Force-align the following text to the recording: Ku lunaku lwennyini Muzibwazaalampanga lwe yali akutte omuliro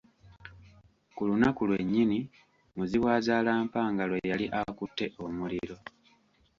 Ku 1.15 1.21
lunaku 1.29 1.61
lwennyini 1.69 2.19
Muzibwazaalampanga 2.75 4.03
lwe 4.09 4.19
yali 4.31 4.45
akutte 4.61 5.05
omuliro 5.25 5.77